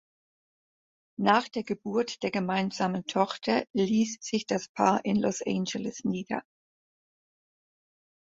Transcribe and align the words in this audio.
Nach 1.19 1.47
der 1.47 1.61
Geburt 1.63 2.23
der 2.23 2.31
gemeinsamen 2.31 3.05
Tochter 3.05 3.65
ließ 3.73 4.17
sich 4.19 4.47
das 4.47 4.67
Paar 4.69 5.05
in 5.05 5.17
Los 5.21 5.43
Angeles 5.45 6.03
nieder. 6.05 6.41